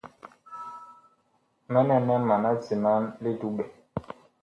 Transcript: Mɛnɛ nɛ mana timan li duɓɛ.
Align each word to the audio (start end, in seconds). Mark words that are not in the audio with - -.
Mɛnɛ 1.71 1.95
nɛ 2.07 2.15
mana 2.27 2.49
timan 2.65 3.03
li 3.23 3.31
duɓɛ. 3.39 3.65